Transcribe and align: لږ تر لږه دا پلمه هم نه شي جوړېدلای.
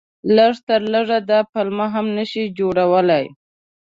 لږ 0.35 0.53
تر 0.67 0.81
لږه 0.93 1.19
دا 1.29 1.39
پلمه 1.51 1.87
هم 1.93 2.05
نه 2.17 2.23
شي 2.31 2.43
جوړېدلای. 2.57 3.25